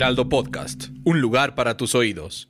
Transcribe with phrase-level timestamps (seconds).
[0.00, 2.48] Heraldo Podcast, un lugar para tus oídos.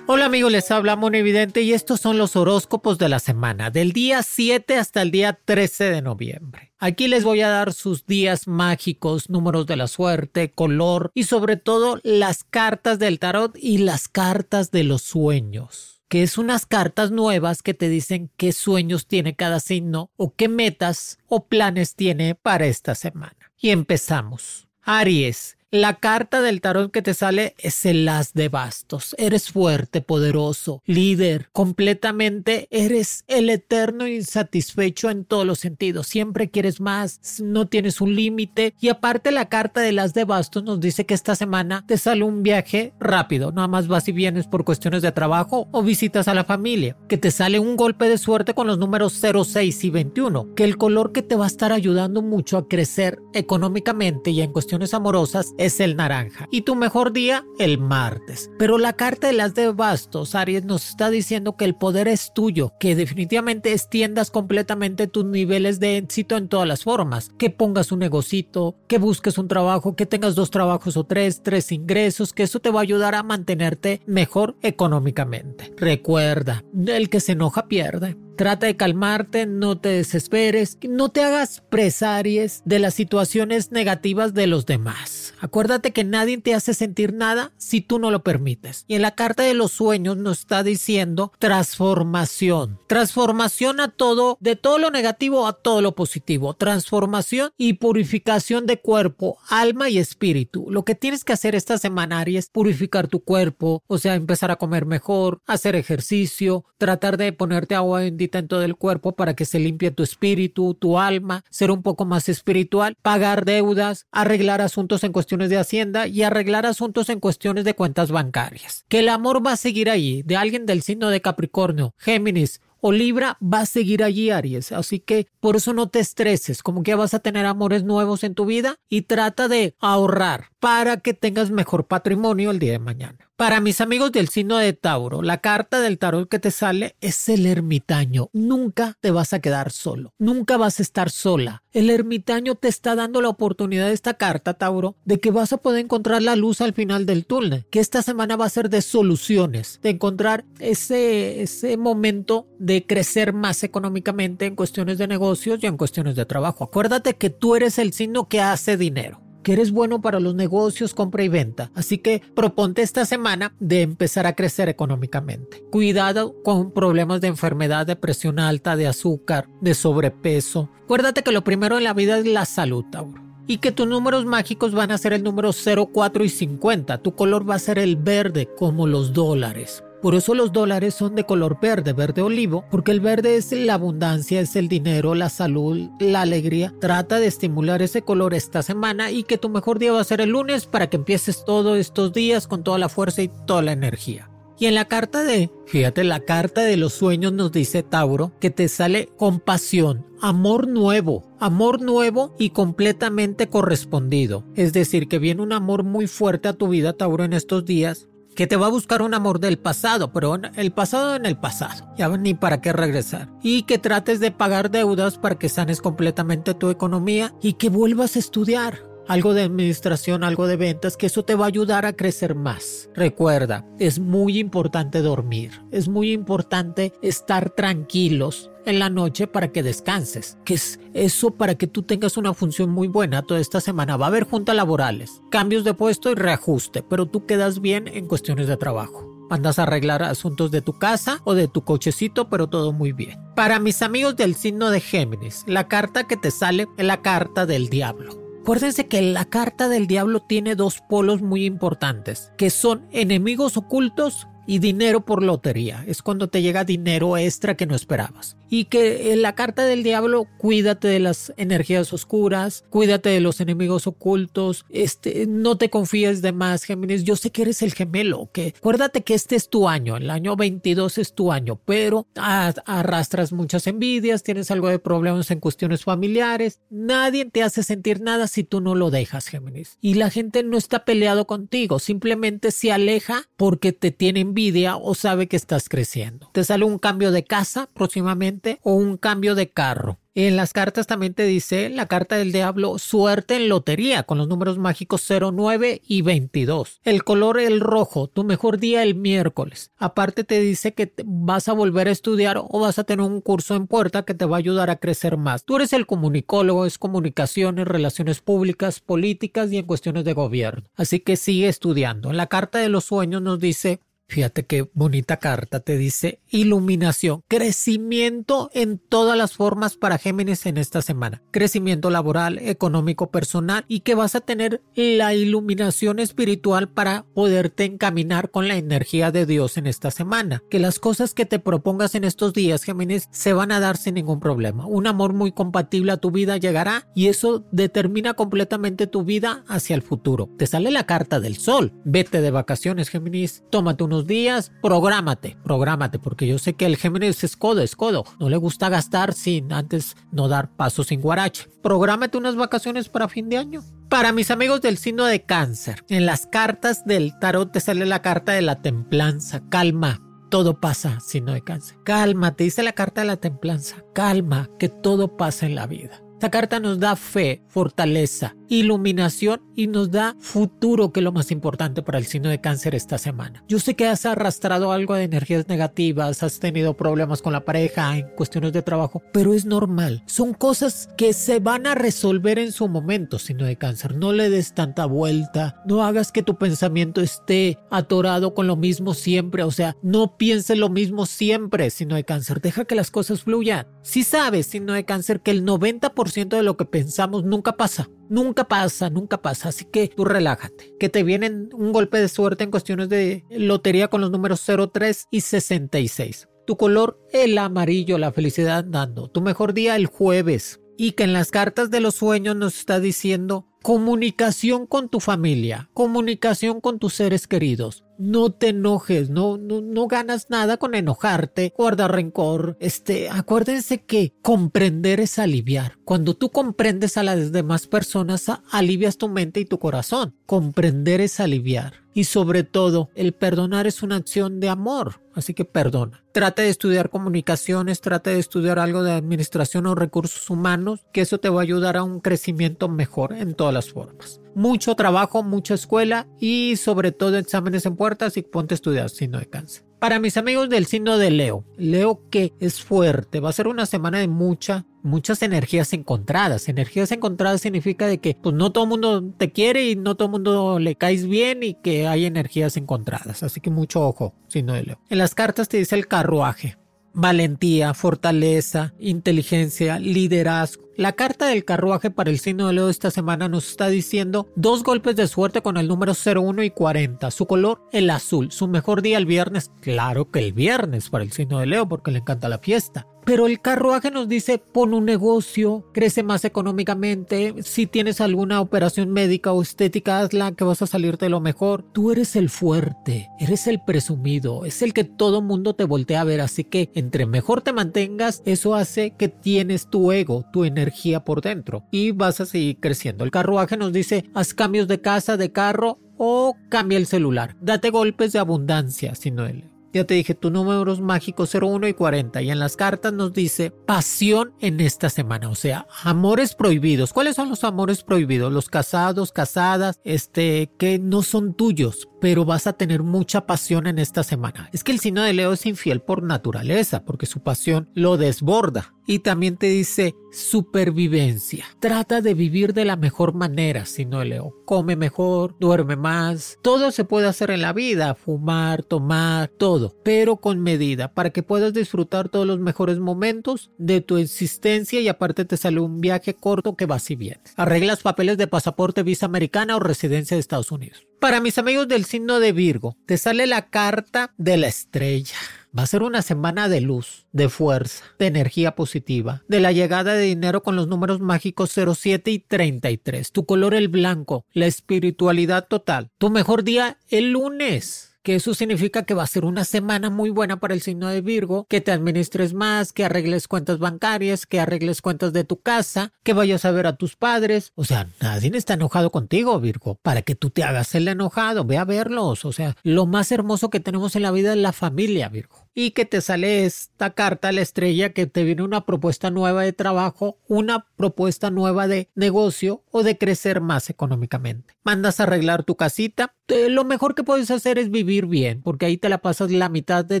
[0.06, 4.22] Hola amigos, les habla Evidente y estos son los horóscopos de la semana, del día
[4.22, 6.74] 7 hasta el día 13 de noviembre.
[6.78, 11.56] Aquí les voy a dar sus días mágicos, números de la suerte, color y sobre
[11.56, 17.10] todo las cartas del tarot y las cartas de los sueños que es unas cartas
[17.10, 22.34] nuevas que te dicen qué sueños tiene cada signo o qué metas o planes tiene
[22.34, 23.36] para esta semana.
[23.58, 24.68] Y empezamos.
[24.82, 29.14] Aries, la carta del tarot que te sale es el as de bastos.
[29.18, 36.06] Eres fuerte, poderoso, líder, completamente eres el eterno insatisfecho en todos los sentidos.
[36.06, 38.74] Siempre quieres más, no tienes un límite.
[38.80, 42.24] Y aparte la carta del as de bastos nos dice que esta semana te sale
[42.24, 43.52] un viaje rápido.
[43.52, 46.96] Nada más vas y vienes por cuestiones de trabajo o visitas a la familia.
[47.08, 50.54] Que te sale un golpe de suerte con los números 0, 6 y 21.
[50.54, 54.52] Que el color que te va a estar ayudando mucho a crecer económicamente y en
[54.52, 58.50] cuestiones amorosas es el naranja y tu mejor día el martes.
[58.58, 62.32] Pero la carta de las de bastos, Aries, nos está diciendo que el poder es
[62.34, 67.92] tuyo, que definitivamente extiendas completamente tus niveles de éxito en todas las formas, que pongas
[67.92, 72.44] un negocito, que busques un trabajo, que tengas dos trabajos o tres, tres ingresos, que
[72.44, 75.74] eso te va a ayudar a mantenerte mejor económicamente.
[75.76, 78.16] Recuerda, el que se enoja pierde.
[78.38, 84.46] Trata de calmarte, no te desesperes, no te hagas presaries de las situaciones negativas de
[84.46, 85.34] los demás.
[85.40, 88.84] Acuérdate que nadie te hace sentir nada si tú no lo permites.
[88.86, 92.78] Y en la carta de los sueños nos está diciendo transformación.
[92.86, 96.54] Transformación a todo, de todo lo negativo a todo lo positivo.
[96.54, 100.66] Transformación y purificación de cuerpo, alma y espíritu.
[100.70, 104.56] Lo que tienes que hacer esta semana, es purificar tu cuerpo, o sea, empezar a
[104.56, 108.04] comer mejor, hacer ejercicio, tratar de ponerte agua
[108.36, 112.04] en todo el cuerpo para que se limpie tu espíritu, tu alma, ser un poco
[112.04, 117.64] más espiritual, pagar deudas, arreglar asuntos en cuestiones de hacienda y arreglar asuntos en cuestiones
[117.64, 118.84] de cuentas bancarias.
[118.88, 122.92] Que el amor va a seguir ahí, de alguien del signo de Capricornio, Géminis, o
[122.92, 124.72] Libra va a seguir allí, Aries.
[124.72, 128.34] Así que por eso no te estreses, como que vas a tener amores nuevos en
[128.34, 133.27] tu vida y trata de ahorrar para que tengas mejor patrimonio el día de mañana.
[133.38, 137.28] Para mis amigos del signo de Tauro, la carta del tarot que te sale es
[137.28, 138.30] el ermitaño.
[138.32, 141.62] Nunca te vas a quedar solo, nunca vas a estar sola.
[141.70, 145.58] El ermitaño te está dando la oportunidad de esta carta, Tauro, de que vas a
[145.58, 148.82] poder encontrar la luz al final del túnel, que esta semana va a ser de
[148.82, 155.66] soluciones, de encontrar ese, ese momento de crecer más económicamente en cuestiones de negocios y
[155.66, 156.64] en cuestiones de trabajo.
[156.64, 160.94] Acuérdate que tú eres el signo que hace dinero que eres bueno para los negocios,
[160.94, 161.70] compra y venta.
[161.74, 165.62] Así que proponte esta semana de empezar a crecer económicamente.
[165.70, 170.70] Cuidado con problemas de enfermedad, de presión alta, de azúcar, de sobrepeso.
[170.84, 174.26] Acuérdate que lo primero en la vida es la salud, Tauro y que tus números
[174.26, 176.98] mágicos van a ser el número 0, 4 y 50.
[176.98, 179.82] Tu color va a ser el verde como los dólares.
[180.02, 183.74] Por eso los dólares son de color verde, verde olivo, porque el verde es la
[183.74, 186.72] abundancia, es el dinero, la salud, la alegría.
[186.80, 190.20] Trata de estimular ese color esta semana y que tu mejor día va a ser
[190.20, 193.72] el lunes para que empieces todos estos días con toda la fuerza y toda la
[193.72, 194.30] energía.
[194.60, 198.50] Y en la carta de, fíjate, la carta de los sueños nos dice Tauro que
[198.50, 204.44] te sale compasión, amor nuevo, amor nuevo y completamente correspondido.
[204.56, 208.07] Es decir, que viene un amor muy fuerte a tu vida, Tauro, en estos días,
[208.38, 211.92] que te va a buscar un amor del pasado, pero el pasado en el pasado,
[211.96, 213.28] ya ni para qué regresar.
[213.42, 218.14] Y que trates de pagar deudas para que sanes completamente tu economía y que vuelvas
[218.14, 221.94] a estudiar algo de administración, algo de ventas, que eso te va a ayudar a
[221.94, 222.88] crecer más.
[222.94, 229.62] Recuerda, es muy importante dormir, es muy importante estar tranquilos en la noche para que
[229.62, 233.96] descanses, que es eso para que tú tengas una función muy buena toda esta semana.
[233.96, 238.06] Va a haber juntas laborales, cambios de puesto y reajuste, pero tú quedas bien en
[238.06, 239.08] cuestiones de trabajo.
[239.30, 243.18] Andas a arreglar asuntos de tu casa o de tu cochecito, pero todo muy bien.
[243.34, 247.44] Para mis amigos del signo de Géminis, la carta que te sale es la carta
[247.44, 248.18] del diablo.
[248.40, 254.26] Acuérdense que la carta del diablo tiene dos polos muy importantes, que son enemigos ocultos
[254.48, 255.84] y dinero por lotería.
[255.86, 258.38] Es cuando te llega dinero extra que no esperabas.
[258.48, 263.42] Y que en la carta del diablo, cuídate de las energías oscuras, cuídate de los
[263.42, 267.04] enemigos ocultos, este, no te confíes de más, Géminis.
[267.04, 270.34] Yo sé que eres el gemelo, que acuérdate que este es tu año, el año
[270.34, 276.60] 22 es tu año, pero arrastras muchas envidias, tienes algo de problemas en cuestiones familiares.
[276.70, 279.76] Nadie te hace sentir nada si tú no lo dejas, Géminis.
[279.82, 284.37] Y la gente no está peleado contigo, simplemente se aleja porque te tiene envidia
[284.80, 286.30] o sabe que estás creciendo.
[286.32, 289.98] Te sale un cambio de casa próximamente o un cambio de carro.
[290.14, 294.26] En las cartas también te dice la carta del diablo suerte en lotería con los
[294.26, 296.80] números mágicos 09 y 22.
[296.82, 299.70] El color el rojo, tu mejor día el miércoles.
[299.76, 303.54] Aparte te dice que vas a volver a estudiar o vas a tener un curso
[303.54, 305.44] en puerta que te va a ayudar a crecer más.
[305.44, 310.64] Tú eres el comunicólogo, es comunicaciones, relaciones públicas, políticas y en cuestiones de gobierno.
[310.74, 312.10] Así que sigue estudiando.
[312.10, 317.22] En la carta de los sueños nos dice Fíjate qué bonita carta te dice iluminación,
[317.28, 321.20] crecimiento en todas las formas para Géminis en esta semana.
[321.30, 328.30] Crecimiento laboral, económico, personal y que vas a tener la iluminación espiritual para poderte encaminar
[328.30, 330.42] con la energía de Dios en esta semana.
[330.48, 333.96] Que las cosas que te propongas en estos días, Géminis, se van a dar sin
[333.96, 334.66] ningún problema.
[334.66, 339.76] Un amor muy compatible a tu vida llegará y eso determina completamente tu vida hacia
[339.76, 340.30] el futuro.
[340.38, 341.74] Te sale la carta del sol.
[341.84, 343.44] Vete de vacaciones, Géminis.
[343.50, 348.04] Tómate unos días, prográmate, prográmate, porque yo sé que el Géminis es codo, es codo.
[348.18, 351.48] No le gusta gastar sin antes no dar pasos sin guarache.
[351.62, 353.62] Prográmate unas vacaciones para fin de año.
[353.88, 358.02] Para mis amigos del signo de cáncer, en las cartas del tarot te sale la
[358.02, 361.78] carta de la templanza, calma, todo pasa, signo de cáncer.
[361.84, 366.02] Calma, te dice la carta de la templanza, calma, que todo pasa en la vida.
[366.18, 371.30] Esta carta nos da fe, fortaleza, iluminación y nos da futuro, que es lo más
[371.30, 373.44] importante para el signo de cáncer esta semana.
[373.48, 377.96] Yo sé que has arrastrado algo de energías negativas, has tenido problemas con la pareja
[377.96, 380.02] en cuestiones de trabajo, pero es normal.
[380.06, 383.96] Son cosas que se van a resolver en su momento, signo de cáncer.
[383.96, 388.94] No le des tanta vuelta, no hagas que tu pensamiento esté atorado con lo mismo
[388.94, 392.40] siempre, o sea, no pienses lo mismo siempre, signo de cáncer.
[392.40, 393.66] Deja que las cosas fluyan.
[393.82, 397.88] Si sabes, signo de cáncer, que el 90% de lo que pensamos nunca pasa.
[398.08, 399.50] Nunca pasa, nunca pasa.
[399.50, 400.74] Así que tú relájate.
[400.78, 405.08] Que te vienen un golpe de suerte en cuestiones de lotería con los números 03
[405.10, 406.28] y 66.
[406.46, 409.08] Tu color, el amarillo, la felicidad andando.
[409.08, 410.60] Tu mejor día, el jueves.
[410.76, 415.68] Y que en las cartas de los sueños nos está diciendo comunicación con tu familia,
[415.74, 421.92] comunicación con tus seres queridos, no te enojes, no, no, ganas nada con enojarte, guardar
[421.92, 422.56] rencor.
[422.60, 425.78] Este, acuérdense que comprender es aliviar.
[425.84, 430.14] Cuando tú comprendes a las demás personas, alivias tu mente y tu corazón.
[430.26, 431.74] Comprender es aliviar.
[431.92, 435.02] Y sobre todo, el perdonar es una acción de amor.
[435.14, 436.04] Así que perdona.
[436.12, 441.18] Trata de estudiar comunicaciones, trata de estudiar algo de administración o recursos humanos, que eso
[441.18, 446.06] te va a ayudar a un crecimiento mejor en todas formas mucho trabajo, mucha escuela
[446.20, 449.64] y sobre todo exámenes en puertas y ponte a estudiar signo de cáncer.
[449.80, 453.66] Para mis amigos del signo de Leo, Leo que es fuerte, va a ser una
[453.66, 456.48] semana de mucha, muchas energías encontradas.
[456.48, 460.06] Energías encontradas significa de que pues no todo el mundo te quiere y no todo
[460.06, 463.24] el mundo le caes bien y que hay energías encontradas.
[463.24, 464.80] Así que mucho ojo, signo de Leo.
[464.88, 466.57] En las cartas te dice el carruaje
[466.94, 470.68] valentía, fortaleza, inteligencia, liderazgo.
[470.76, 474.62] La carta del carruaje para el signo de Leo esta semana nos está diciendo dos
[474.62, 477.10] golpes de suerte con el número 01 y 40.
[477.10, 478.30] Su color, el azul.
[478.30, 479.50] Su mejor día el viernes.
[479.60, 482.86] Claro que el viernes para el signo de Leo porque le encanta la fiesta.
[483.08, 488.90] Pero el carruaje nos dice, pon un negocio, crece más económicamente, si tienes alguna operación
[488.90, 491.62] médica o estética, hazla, que vas a salirte lo mejor.
[491.72, 496.04] Tú eres el fuerte, eres el presumido, es el que todo mundo te voltea a
[496.04, 501.02] ver, así que entre mejor te mantengas, eso hace que tienes tu ego, tu energía
[501.02, 503.04] por dentro y vas a seguir creciendo.
[503.04, 507.36] El carruaje nos dice, haz cambios de casa, de carro o cambia el celular.
[507.40, 509.44] Date golpes de abundancia, si no él.
[509.78, 512.20] Ya te dije, tu números mágicos 01 y 40.
[512.22, 515.28] Y en las cartas nos dice pasión en esta semana.
[515.28, 516.92] O sea, amores prohibidos.
[516.92, 518.32] ¿Cuáles son los amores prohibidos?
[518.32, 523.78] Los casados, casadas, este, que no son tuyos, pero vas a tener mucha pasión en
[523.78, 524.50] esta semana.
[524.52, 528.74] Es que el signo de Leo es infiel por naturaleza, porque su pasión lo desborda.
[528.88, 531.44] Y también te dice supervivencia.
[531.60, 534.34] Trata de vivir de la mejor manera, si no leo.
[534.46, 536.38] Come mejor, duerme más.
[536.42, 541.22] Todo se puede hacer en la vida, fumar, tomar, todo, pero con medida, para que
[541.22, 546.14] puedas disfrutar todos los mejores momentos de tu existencia y aparte te sale un viaje
[546.14, 547.20] corto que va y bien.
[547.36, 550.86] Arreglas papeles de pasaporte, visa americana o residencia de Estados Unidos.
[550.98, 555.16] Para mis amigos del signo de Virgo, te sale la carta de la estrella.
[555.56, 559.94] Va a ser una semana de luz, de fuerza, de energía positiva, de la llegada
[559.94, 563.12] de dinero con los números mágicos 07 y 33.
[563.12, 565.90] Tu color el blanco, la espiritualidad total.
[565.98, 570.08] Tu mejor día el lunes que eso significa que va a ser una semana muy
[570.08, 574.40] buena para el signo de Virgo, que te administres más, que arregles cuentas bancarias, que
[574.40, 577.52] arregles cuentas de tu casa, que vayas a ver a tus padres.
[577.54, 581.58] O sea, nadie está enojado contigo, Virgo, para que tú te hagas el enojado, ve
[581.58, 582.24] a verlos.
[582.24, 585.72] O sea, lo más hermoso que tenemos en la vida es la familia, Virgo y
[585.72, 589.52] que te sale esta carta a la estrella que te viene una propuesta nueva de
[589.52, 594.54] trabajo, una propuesta nueva de negocio o de crecer más económicamente.
[594.62, 596.14] Mandas a arreglar tu casita.
[596.28, 599.84] Lo mejor que puedes hacer es vivir bien, porque ahí te la pasas la mitad
[599.84, 600.00] de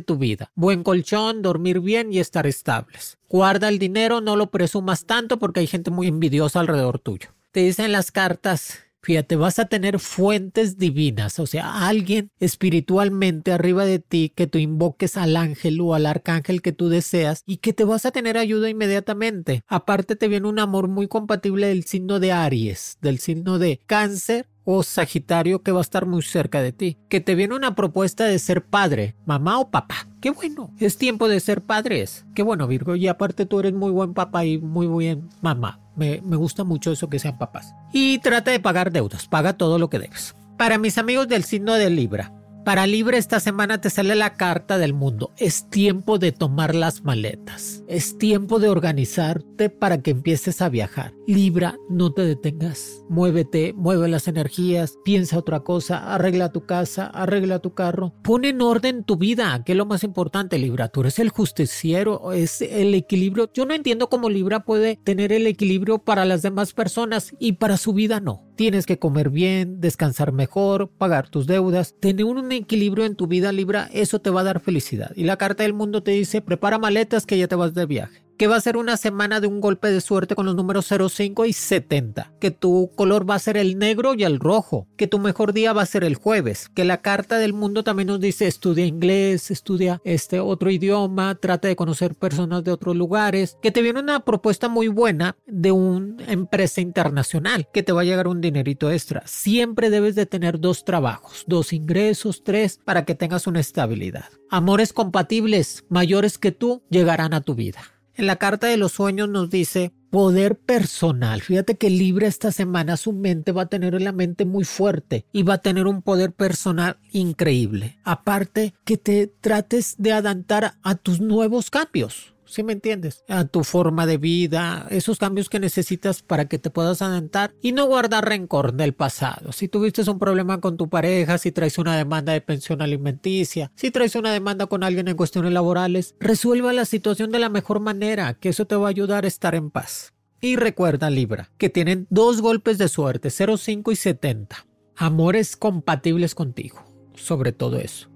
[0.00, 0.52] tu vida.
[0.54, 3.18] Buen colchón, dormir bien y estar estables.
[3.28, 7.30] Guarda el dinero, no lo presumas tanto porque hay gente muy envidiosa alrededor tuyo.
[7.50, 13.86] Te dicen las cartas Fíjate, vas a tener fuentes divinas, o sea, alguien espiritualmente arriba
[13.86, 17.72] de ti que tú invoques al ángel o al arcángel que tú deseas y que
[17.72, 19.62] te vas a tener ayuda inmediatamente.
[19.66, 24.46] Aparte te viene un amor muy compatible del signo de Aries, del signo de Cáncer
[24.70, 26.98] o Sagitario que va a estar muy cerca de ti.
[27.08, 30.06] Que te viene una propuesta de ser padre, mamá o papá.
[30.20, 32.26] Qué bueno, es tiempo de ser padres.
[32.34, 32.94] Qué bueno, Virgo.
[32.94, 35.80] Y aparte tú eres muy buen papá y muy buen mamá.
[35.96, 37.74] Me, me gusta mucho eso que sean papás.
[37.94, 39.26] Y trata de pagar deudas.
[39.26, 40.36] Paga todo lo que debes.
[40.58, 42.34] Para mis amigos del signo de Libra,
[42.68, 45.32] para Libra esta semana te sale la carta del mundo.
[45.38, 47.82] Es tiempo de tomar las maletas.
[47.88, 51.14] Es tiempo de organizarte para que empieces a viajar.
[51.26, 53.06] Libra, no te detengas.
[53.08, 58.12] Muévete, mueve las energías, piensa otra cosa, arregla tu casa, arregla tu carro.
[58.22, 60.88] Pon en orden tu vida, que es lo más importante, Libra.
[60.88, 63.50] Tú eres el justiciero, es el equilibrio.
[63.54, 67.78] Yo no entiendo cómo Libra puede tener el equilibrio para las demás personas y para
[67.78, 68.47] su vida no.
[68.58, 73.52] Tienes que comer bien, descansar mejor, pagar tus deudas, tener un equilibrio en tu vida
[73.52, 75.12] Libra, eso te va a dar felicidad.
[75.14, 78.27] Y la carta del mundo te dice, prepara maletas que ya te vas de viaje
[78.38, 81.44] que va a ser una semana de un golpe de suerte con los números 05
[81.44, 85.18] y 70, que tu color va a ser el negro y el rojo, que tu
[85.18, 88.46] mejor día va a ser el jueves, que la carta del mundo también nos dice
[88.46, 93.82] estudia inglés, estudia este otro idioma, trata de conocer personas de otros lugares, que te
[93.82, 98.40] viene una propuesta muy buena de una empresa internacional, que te va a llegar un
[98.40, 99.24] dinerito extra.
[99.26, 104.26] Siempre debes de tener dos trabajos, dos ingresos, tres, para que tengas una estabilidad.
[104.48, 107.97] Amores compatibles mayores que tú llegarán a tu vida.
[108.18, 111.40] En la carta de los sueños nos dice poder personal.
[111.40, 115.44] Fíjate que Libra esta semana su mente va a tener la mente muy fuerte y
[115.44, 117.96] va a tener un poder personal increíble.
[118.02, 122.34] Aparte que te trates de adaptar a tus nuevos cambios.
[122.48, 123.24] ¿Sí me entiendes?
[123.28, 127.72] A tu forma de vida, esos cambios que necesitas para que te puedas adaptar y
[127.72, 129.52] no guardar rencor del pasado.
[129.52, 133.90] Si tuviste un problema con tu pareja, si traes una demanda de pensión alimenticia, si
[133.90, 138.34] traes una demanda con alguien en cuestiones laborales, resuelva la situación de la mejor manera,
[138.34, 140.14] que eso te va a ayudar a estar en paz.
[140.40, 144.66] Y recuerda, Libra, que tienen dos golpes de suerte, 05 y 70.
[144.96, 148.08] Amores compatibles contigo, sobre todo eso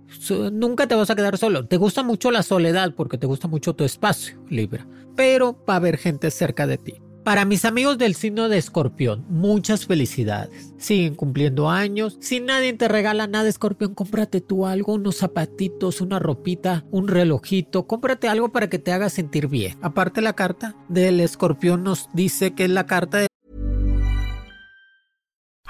[0.53, 1.67] nunca te vas a quedar solo.
[1.67, 5.77] Te gusta mucho la soledad porque te gusta mucho tu espacio, Libra, pero va a
[5.77, 7.03] haber gente cerca de ti.
[7.25, 10.75] Para mis amigos del signo de escorpión, muchas felicidades.
[10.77, 12.19] Siguen cumpliendo años.
[12.21, 17.87] Si nadie te regala nada, escorpión, cómprate tú algo, unos zapatitos, una ropita, un relojito.
[17.87, 19.79] Cómprate algo para que te haga sentir bien.
[19.83, 23.32] Aparte la carta del escorpión nos dice que es la carta de...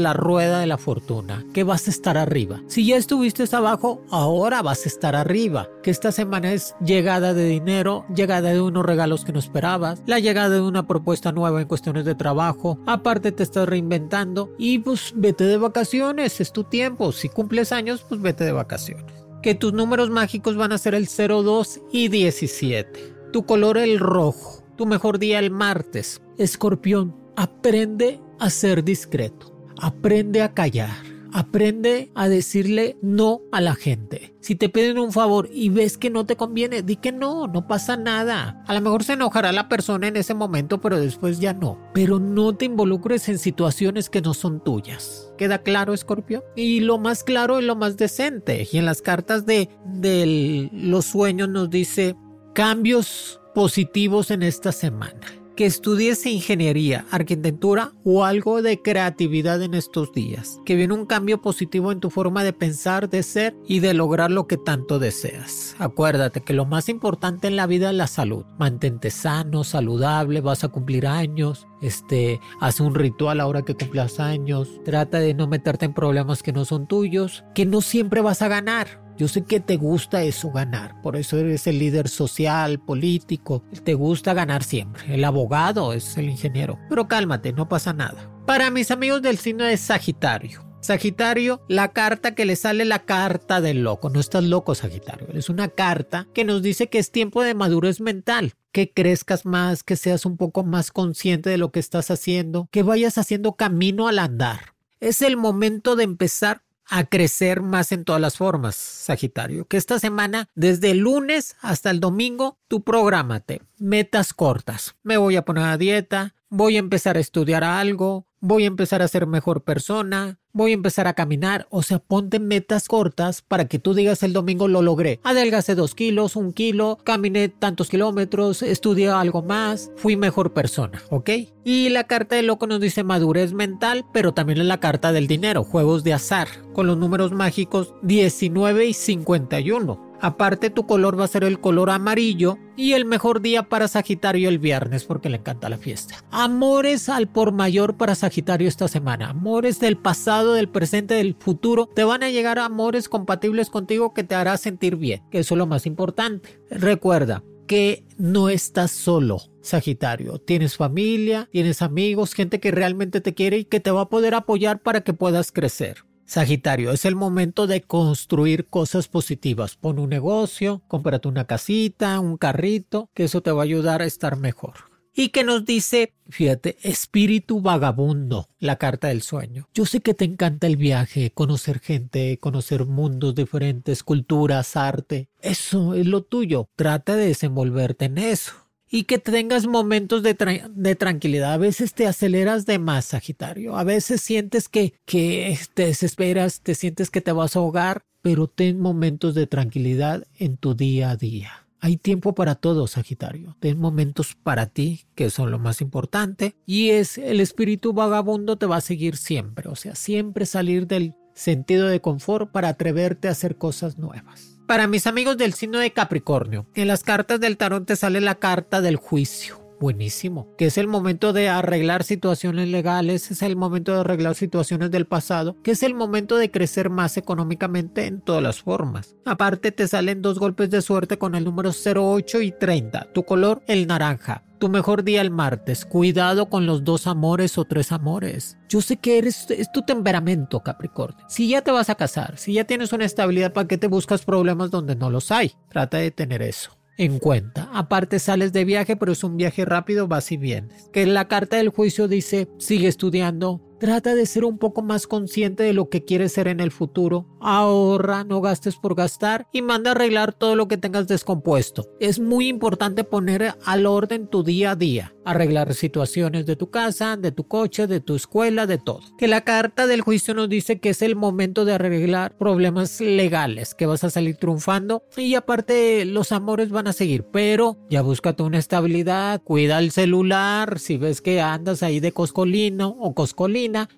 [0.00, 2.62] La rueda de la fortuna, que vas a estar arriba.
[2.68, 5.68] Si ya estuviste abajo, ahora vas a estar arriba.
[5.82, 10.18] Que esta semana es llegada de dinero, llegada de unos regalos que no esperabas, la
[10.18, 12.78] llegada de una propuesta nueva en cuestiones de trabajo.
[12.86, 17.12] Aparte te estás reinventando y pues vete de vacaciones, es tu tiempo.
[17.12, 19.04] Si cumples años, pues vete de vacaciones.
[19.42, 23.14] Que tus números mágicos van a ser el 02 y 17.
[23.32, 24.62] Tu color el rojo.
[24.76, 26.22] Tu mejor día el martes.
[26.38, 29.49] Escorpión, aprende a ser discreto.
[29.80, 30.90] Aprende a callar.
[31.32, 34.34] Aprende a decirle no a la gente.
[34.40, 37.66] Si te piden un favor y ves que no te conviene, di que no, no
[37.66, 38.62] pasa nada.
[38.66, 41.78] A lo mejor se enojará la persona en ese momento, pero después ya no.
[41.94, 45.32] Pero no te involucres en situaciones que no son tuyas.
[45.38, 46.44] ¿Queda claro, Escorpio?
[46.56, 48.66] Y lo más claro y lo más decente.
[48.70, 52.16] Y en las cartas de, de los sueños nos dice
[52.54, 60.10] cambios positivos en esta semana que estudies ingeniería, arquitectura o algo de creatividad en estos
[60.10, 63.92] días, que viene un cambio positivo en tu forma de pensar, de ser y de
[63.92, 65.76] lograr lo que tanto deseas.
[65.78, 68.46] Acuérdate que lo más importante en la vida es la salud.
[68.58, 74.80] Mantente sano, saludable, vas a cumplir años, este, haz un ritual ahora que cumplas años,
[74.86, 78.48] trata de no meterte en problemas que no son tuyos, que no siempre vas a
[78.48, 79.09] ganar.
[79.20, 83.92] Yo sé que te gusta eso ganar, por eso eres el líder social, político, te
[83.92, 85.14] gusta ganar siempre.
[85.14, 86.78] El abogado es el ingeniero.
[86.88, 88.30] Pero cálmate, no pasa nada.
[88.46, 93.60] Para mis amigos del signo de Sagitario, Sagitario, la carta que le sale la carta
[93.60, 94.08] del loco.
[94.08, 95.28] No estás loco, Sagitario.
[95.34, 98.54] Es una carta que nos dice que es tiempo de madurez mental.
[98.72, 102.82] Que crezcas más, que seas un poco más consciente de lo que estás haciendo, que
[102.82, 104.72] vayas haciendo camino al andar.
[104.98, 109.66] Es el momento de empezar a crecer más en todas las formas, Sagitario.
[109.66, 113.62] Que esta semana, desde el lunes hasta el domingo, tú prográmate.
[113.78, 114.96] Metas cortas.
[115.04, 119.02] Me voy a poner a dieta, voy a empezar a estudiar algo, voy a empezar
[119.02, 123.66] a ser mejor persona, voy a empezar a caminar, o sea, ponte metas cortas para
[123.66, 125.20] que tú digas el domingo lo logré.
[125.22, 131.30] Adelgacé dos kilos, un kilo, caminé tantos kilómetros, estudié algo más, fui mejor persona, ¿ok?
[131.64, 135.26] Y la carta del loco nos dice madurez mental, pero también es la carta del
[135.26, 140.09] dinero, juegos de azar, con los números mágicos 19 y 51.
[140.20, 144.48] Aparte tu color va a ser el color amarillo y el mejor día para Sagitario
[144.48, 146.16] el viernes porque le encanta la fiesta.
[146.30, 149.30] Amores al por mayor para Sagitario esta semana.
[149.30, 151.86] Amores del pasado, del presente, del futuro.
[151.86, 155.58] Te van a llegar amores compatibles contigo que te hará sentir bien, que eso es
[155.58, 156.60] lo más importante.
[156.70, 160.40] Recuerda, que no estás solo, Sagitario.
[160.40, 164.34] Tienes familia, tienes amigos, gente que realmente te quiere y que te va a poder
[164.34, 166.04] apoyar para que puedas crecer.
[166.30, 169.74] Sagitario, es el momento de construir cosas positivas.
[169.74, 174.04] Pon un negocio, cómprate una casita, un carrito, que eso te va a ayudar a
[174.04, 174.74] estar mejor.
[175.12, 179.68] Y que nos dice, fíjate, espíritu vagabundo, la carta del sueño.
[179.74, 185.30] Yo sé que te encanta el viaje, conocer gente, conocer mundos diferentes, culturas, arte.
[185.40, 186.68] Eso es lo tuyo.
[186.76, 191.52] Trata de desenvolverte en eso y que tengas momentos de, tranquilidad.
[191.52, 193.76] A veces te aceleras de más, Sagitario.
[193.76, 198.48] A veces sientes que, que te desesperas, te sientes que te vas a ahogar, pero
[198.48, 201.66] ten momentos de tranquilidad en tu día a día.
[201.82, 203.56] Hay tiempo para todo, Sagitario.
[203.60, 206.56] Ten momentos para ti, que son lo más importante.
[206.66, 209.68] Y es el espíritu vagabundo te va a seguir siempre.
[209.68, 214.59] O sea, siempre salir del sentido de confort para atreverte a hacer cosas nuevas.
[214.70, 218.36] Para mis amigos del signo de Capricornio, en las cartas del tarot te sale la
[218.36, 219.59] carta del juicio.
[219.80, 224.90] Buenísimo, que es el momento de arreglar situaciones legales, es el momento de arreglar situaciones
[224.90, 229.16] del pasado, que es el momento de crecer más económicamente en todas las formas.
[229.24, 233.62] Aparte te salen dos golpes de suerte con el número 08 y 30, tu color
[233.66, 234.44] el naranja.
[234.58, 235.86] Tu mejor día el martes.
[235.86, 238.58] Cuidado con los dos amores o tres amores.
[238.68, 241.24] Yo sé que eres, es tu temperamento, Capricornio.
[241.30, 244.26] Si ya te vas a casar, si ya tienes una estabilidad, ¿para qué te buscas
[244.26, 245.54] problemas donde no los hay?
[245.70, 247.70] Trata de tener eso en cuenta.
[247.72, 250.90] Aparte sales de viaje, pero es un viaje rápido, vas y vienes.
[250.92, 255.62] Que la carta del juicio dice, sigue estudiando, Trata de ser un poco más consciente
[255.62, 257.24] de lo que quieres ser en el futuro.
[257.40, 261.88] Ahorra, no gastes por gastar y manda a arreglar todo lo que tengas descompuesto.
[261.98, 265.14] Es muy importante poner al orden tu día a día.
[265.24, 269.00] Arreglar situaciones de tu casa, de tu coche, de tu escuela, de todo.
[269.16, 273.74] Que la carta del juicio nos dice que es el momento de arreglar problemas legales,
[273.74, 278.42] que vas a salir triunfando y aparte los amores van a seguir, pero ya búscate
[278.42, 283.14] una estabilidad, cuida el celular, si ves que andas ahí de coscolino o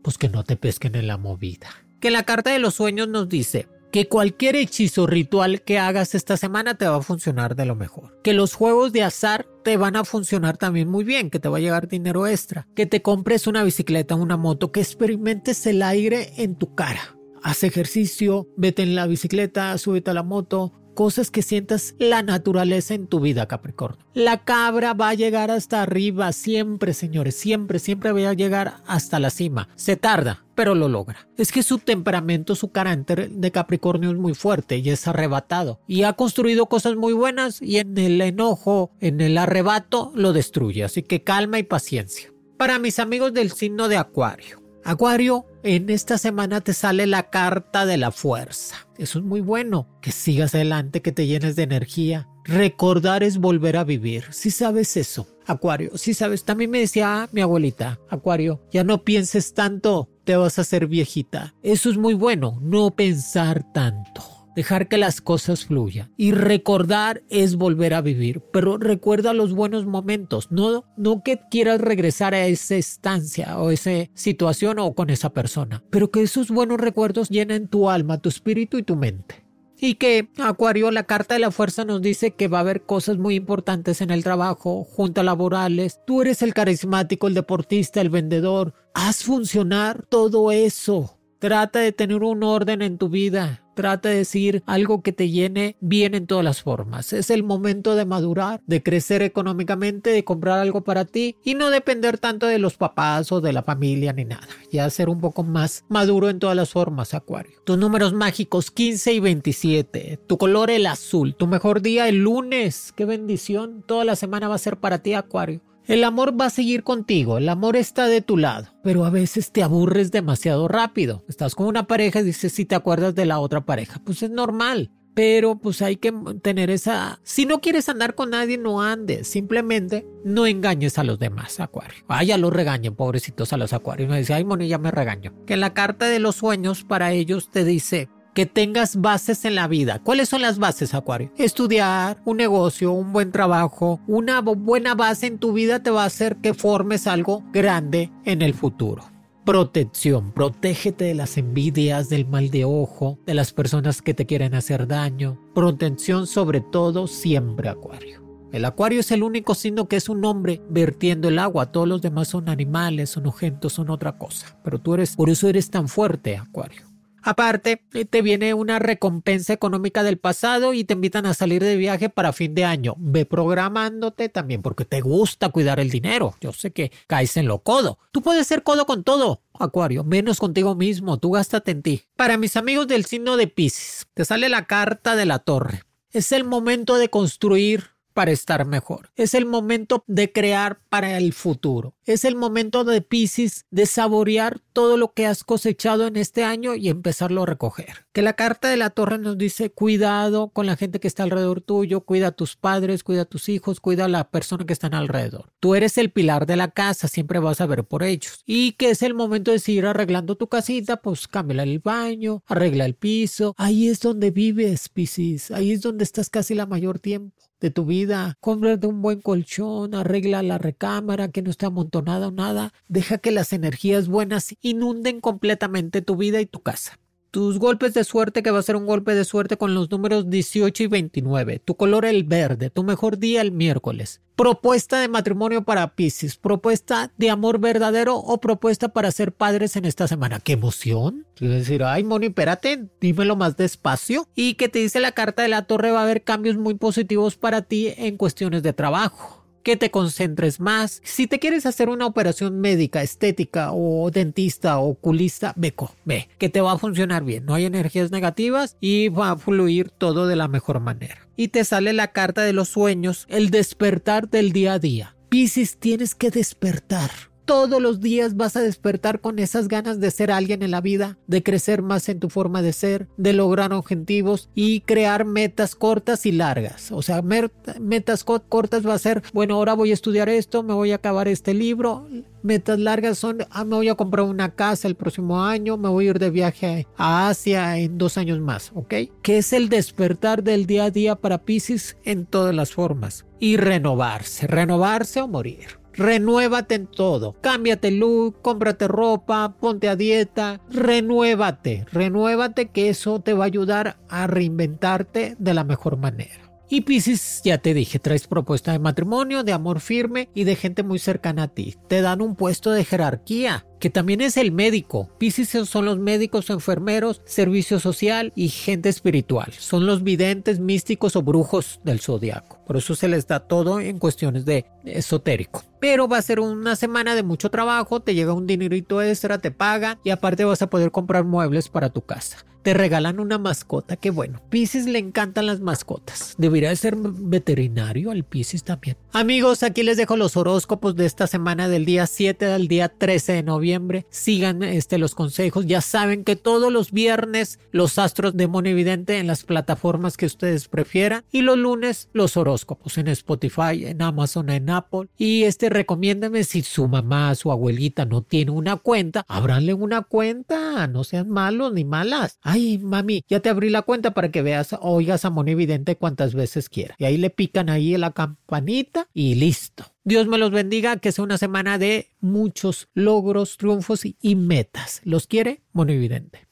[0.03, 1.69] pues que no te pesquen en la movida.
[2.01, 6.39] Que la carta de los sueños nos dice, que cualquier hechizo ritual que hagas esta
[6.39, 8.19] semana te va a funcionar de lo mejor.
[8.23, 11.59] Que los juegos de azar te van a funcionar también muy bien, que te va
[11.59, 12.67] a llegar dinero extra.
[12.75, 17.17] Que te compres una bicicleta, una moto, que experimentes el aire en tu cara.
[17.43, 22.95] Haz ejercicio, vete en la bicicleta, súbete a la moto, cosas que sientas la naturaleza
[22.95, 24.05] en tu vida, Capricornio.
[24.15, 29.19] La cabra va a llegar hasta arriba, siempre, señores, siempre, siempre va a llegar hasta
[29.19, 29.69] la cima.
[29.75, 31.29] Se tarda, pero lo logra.
[31.37, 35.81] Es que su temperamento, su carácter de Capricornio es muy fuerte y es arrebatado.
[35.87, 40.85] Y ha construido cosas muy buenas y en el enojo, en el arrebato, lo destruye.
[40.85, 42.33] Así que calma y paciencia.
[42.57, 44.62] Para mis amigos del signo de Acuario.
[44.85, 48.87] Acuario, en esta semana te sale la carta de la fuerza.
[48.99, 49.89] Eso es muy bueno.
[50.01, 52.29] Que sigas adelante, que te llenes de energía.
[52.45, 54.25] Recordar es volver a vivir.
[54.31, 56.45] Si sabes eso, Acuario, si sabes.
[56.45, 61.55] También me decía mi abuelita, Acuario, ya no pienses tanto, te vas a hacer viejita.
[61.63, 66.13] Eso es muy bueno, no pensar tanto dejar que las cosas fluyan.
[66.17, 71.81] Y recordar es volver a vivir, pero recuerda los buenos momentos, no, no que quieras
[71.81, 76.81] regresar a esa estancia o esa situación o con esa persona, pero que esos buenos
[76.81, 79.43] recuerdos llenen tu alma, tu espíritu y tu mente.
[79.85, 83.19] Y que Acuario, la carta de la fuerza nos dice que va a haber cosas
[83.19, 85.99] muy importantes en el trabajo, juntas laborales.
[86.07, 88.75] Tú eres el carismático, el deportista, el vendedor.
[88.95, 91.19] Haz funcionar todo eso.
[91.43, 93.65] Trata de tener un orden en tu vida.
[93.75, 97.13] Trata de decir algo que te llene bien en todas las formas.
[97.13, 101.71] Es el momento de madurar, de crecer económicamente, de comprar algo para ti y no
[101.71, 104.47] depender tanto de los papás o de la familia ni nada.
[104.71, 107.59] Ya ser un poco más maduro en todas las formas, Acuario.
[107.65, 110.21] Tus números mágicos 15 y 27.
[110.29, 111.35] Tu color el azul.
[111.35, 112.93] Tu mejor día el lunes.
[112.95, 113.83] Qué bendición.
[113.85, 115.61] Toda la semana va a ser para ti, Acuario.
[115.87, 119.51] El amor va a seguir contigo, el amor está de tu lado, pero a veces
[119.51, 121.25] te aburres demasiado rápido.
[121.29, 124.31] Estás con una pareja y dices si te acuerdas de la otra pareja, pues es
[124.31, 124.91] normal.
[125.15, 127.21] Pero pues hay que tener esa...
[127.23, 129.29] Si no quieres andar con nadie, no andes.
[129.29, 132.03] Simplemente no engañes a los demás, Acuario.
[132.09, 134.09] Ah, ya los regañen, pobrecitos a los Acuarios.
[134.09, 135.35] Me dice, ay, Moni, ya me regaño.
[135.45, 139.69] Que la carta de los sueños para ellos te dice, que tengas bases en la
[139.69, 140.01] vida.
[140.03, 141.31] ¿Cuáles son las bases, Acuario?
[141.37, 146.07] Estudiar, un negocio, un buen trabajo, una buena base en tu vida te va a
[146.07, 149.05] hacer que formes algo grande en el futuro.
[149.45, 154.55] Protección, protégete de las envidias, del mal de ojo, de las personas que te quieren
[154.55, 155.37] hacer daño.
[155.53, 158.23] Protección sobre todo siempre, Acuario.
[158.53, 161.73] El acuario es el único signo que es un hombre vertiendo el agua.
[161.73, 164.59] Todos los demás son animales, son objetos, son otra cosa.
[164.63, 166.92] Pero tú eres, por eso eres tan fuerte, acuario.
[167.23, 172.09] Aparte, te viene una recompensa económica del pasado y te invitan a salir de viaje
[172.09, 172.95] para fin de año.
[172.99, 176.35] Ve programándote también porque te gusta cuidar el dinero.
[176.41, 177.99] Yo sé que caes en lo codo.
[178.11, 181.19] Tú puedes ser codo con todo, Acuario, menos contigo mismo.
[181.19, 182.03] Tú gástate en ti.
[182.17, 185.83] Para mis amigos del signo de Pisces, te sale la carta de la torre.
[186.11, 189.11] Es el momento de construir para estar mejor.
[189.17, 191.95] Es el momento de crear para el futuro.
[192.05, 196.75] Es el momento de Pisces de saborear todo lo que has cosechado en este año
[196.75, 198.07] y empezarlo a recoger.
[198.13, 201.61] Que la carta de la torre nos dice cuidado con la gente que está alrededor
[201.61, 204.95] tuyo, cuida a tus padres, cuida a tus hijos, cuida a la persona que están
[204.95, 205.53] alrededor.
[205.61, 208.43] Tú eres el pilar de la casa, siempre vas a ver por ellos.
[208.47, 212.85] Y que es el momento de seguir arreglando tu casita, pues cámbiala el baño, arregla
[212.85, 213.55] el piso.
[213.57, 215.51] Ahí es donde vives, Pisces.
[215.51, 218.37] Ahí es donde estás casi la mayor tiempo de tu vida.
[218.41, 222.75] Cómprate un buen colchón, arregla la recámara que no esté amontonada o nada.
[222.89, 226.99] Deja que las energías buenas inunden completamente tu vida y tu casa.
[227.33, 230.29] Tus golpes de suerte, que va a ser un golpe de suerte con los números
[230.29, 231.61] 18 y 29.
[231.61, 232.69] Tu color el verde.
[232.69, 234.21] Tu mejor día el miércoles.
[234.37, 236.37] Propuesta de matrimonio para Pisces.
[236.37, 240.41] Propuesta de amor verdadero o propuesta para ser padres en esta semana.
[240.41, 241.27] ¡Qué emoción!
[241.35, 244.29] Quiero decir, ay, Moni, espérate, dímelo más despacio.
[244.35, 247.37] Y que te dice la carta de la torre va a haber cambios muy positivos
[247.37, 251.01] para ti en cuestiones de trabajo que te concentres más.
[251.05, 256.49] Si te quieres hacer una operación médica, estética o dentista o oculista, ve, ve, que
[256.49, 257.47] te va a funcionar bien.
[257.47, 261.29] No hay energías negativas y va a fluir todo de la mejor manera.
[261.37, 265.17] Y te sale la carta de los sueños, el despertar del día a día.
[265.29, 270.31] Piscis, tienes que despertar todos los días vas a despertar con esas ganas de ser
[270.31, 274.51] alguien en la vida, de crecer más en tu forma de ser, de lograr objetivos
[274.55, 276.93] y crear metas cortas y largas.
[276.93, 280.93] O sea, metas cortas va a ser, bueno, ahora voy a estudiar esto, me voy
[280.93, 282.07] a acabar este libro.
[282.43, 286.07] Metas largas son, ah, me voy a comprar una casa el próximo año, me voy
[286.07, 288.95] a ir de viaje a Asia en dos años más, ¿ok?
[289.23, 293.27] Que es el despertar del día a día para Pisces en todas las formas.
[293.39, 295.82] Y renovarse, renovarse o morir.
[295.95, 297.37] Renuévate en todo.
[297.41, 300.61] Cámbiate look, cómprate ropa, ponte a dieta.
[300.71, 306.43] Renuévate, renuévate que eso te va a ayudar a reinventarte de la mejor manera.
[306.75, 310.83] Y Pisces, ya te dije, traes propuesta de matrimonio, de amor firme y de gente
[310.83, 311.77] muy cercana a ti.
[311.87, 315.11] Te dan un puesto de jerarquía, que también es el médico.
[315.19, 319.53] Pisces son los médicos, enfermeros, servicio social y gente espiritual.
[319.59, 322.61] Son los videntes, místicos o brujos del zodiaco.
[322.65, 325.65] Por eso se les da todo en cuestiones de esotérico.
[325.81, 329.51] Pero va a ser una semana de mucho trabajo, te llega un dinerito extra, te
[329.51, 333.97] paga y aparte vas a poder comprar muebles para tu casa te regalan una mascota.
[333.97, 334.41] Qué bueno.
[334.49, 336.35] Pisces le encantan las mascotas.
[336.39, 338.97] Debería ser veterinario al Pisces también.
[339.13, 343.33] Amigos, aquí les dejo los horóscopos de esta semana del día 7 al día 13
[343.33, 343.72] de noviembre.
[344.11, 345.67] Sigan este, los consejos.
[345.67, 350.27] Ya saben que todos los viernes los astros de Mono Evidente en las plataformas que
[350.27, 351.25] ustedes prefieran.
[351.33, 355.09] Y los lunes los horóscopos en Spotify, en Amazon, en Apple.
[355.17, 360.87] Y este recomiéndeme si su mamá, su abuelita no tiene una cuenta, abranle una cuenta.
[360.87, 362.03] No sean malos ni malas
[362.43, 366.69] ay, mami, ya te abrí la cuenta para que veas, oigas a Evidente cuantas veces
[366.69, 366.95] quiera.
[366.99, 369.92] Y ahí le pican ahí la campanita y listo.
[370.05, 375.01] Dios me los bendiga, que sea una semana de muchos logros, triunfos y metas.
[375.05, 375.61] ¿Los quiere?
[375.77, 376.49] Evidente.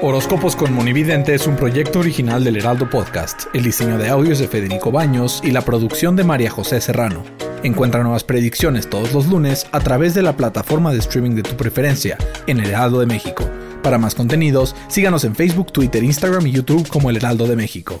[0.00, 3.46] Horóscopos con Monividente es un proyecto original del Heraldo Podcast.
[3.52, 7.22] El diseño de audios de Federico Baños y la producción de María José Serrano.
[7.64, 11.56] Encuentra nuevas predicciones todos los lunes a través de la plataforma de streaming de tu
[11.56, 13.50] preferencia en El Heraldo de México.
[13.82, 18.00] Para más contenidos, síganos en Facebook, Twitter, Instagram y YouTube como El Heraldo de México.